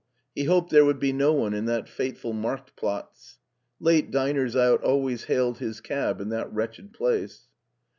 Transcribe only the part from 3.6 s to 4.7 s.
Late diners